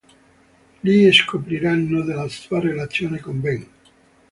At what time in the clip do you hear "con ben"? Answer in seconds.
3.19-3.67